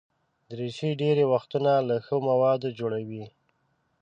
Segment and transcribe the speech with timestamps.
[0.49, 3.25] دریشي ډېری وختونه له ښه موادو جوړه وي.